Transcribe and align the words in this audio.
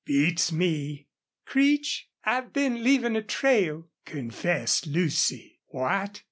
Beats 0.03 0.51
me!" 0.51 1.09
"Creech, 1.45 2.09
I've 2.23 2.53
been 2.53 2.83
leaving 2.83 3.15
a 3.15 3.21
trail," 3.21 3.91
confessed 4.03 4.87
Lucy. 4.87 5.59
"What!" 5.67 6.19